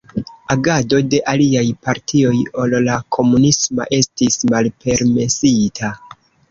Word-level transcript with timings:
Agado 0.53 1.01
de 1.09 1.19
aliaj 1.33 1.65
partioj 1.89 2.33
ol 2.65 2.75
la 2.89 2.97
komunisma 3.19 3.89
estis 4.03 4.43
malpermesita. 4.55 5.97